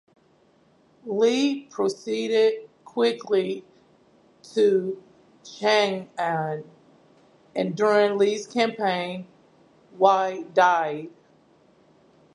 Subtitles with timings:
[1.05, 3.63] Li proceeded quickly
[4.41, 4.99] to
[5.43, 6.65] Chang'an,
[7.55, 9.27] and during Li's campaign,
[9.99, 11.11] Wei died.